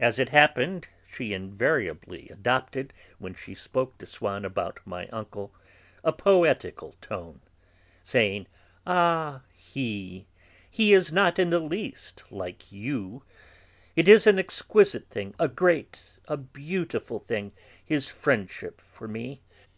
[0.00, 5.52] As it happened, she invariably adopted, when she spoke to Swann about my uncle,
[6.02, 7.42] a poetical tone,
[8.02, 8.46] saying:
[8.86, 10.24] "Ah, he!
[10.70, 13.22] He is not in the least like you;
[13.94, 17.52] it is an exquisite thing, a great, a beautiful thing,
[17.84, 19.42] his friendship for me.